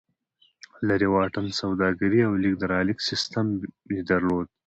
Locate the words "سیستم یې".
3.09-4.01